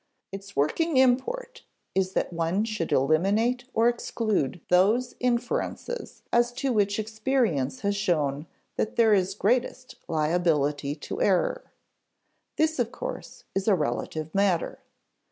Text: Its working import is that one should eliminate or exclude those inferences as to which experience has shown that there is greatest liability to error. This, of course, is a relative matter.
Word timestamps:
Its 0.31 0.55
working 0.55 0.97
import 0.97 1.61
is 1.93 2.13
that 2.13 2.33
one 2.33 2.63
should 2.65 2.91
eliminate 2.91 3.65
or 3.71 3.87
exclude 3.87 4.59
those 4.71 5.13
inferences 5.19 6.23
as 6.33 6.51
to 6.51 6.73
which 6.73 6.97
experience 6.97 7.81
has 7.81 7.95
shown 7.95 8.47
that 8.77 8.95
there 8.95 9.13
is 9.13 9.35
greatest 9.35 9.97
liability 10.07 10.95
to 10.95 11.21
error. 11.21 11.71
This, 12.57 12.79
of 12.79 12.91
course, 12.91 13.43
is 13.53 13.67
a 13.67 13.75
relative 13.75 14.33
matter. 14.33 14.79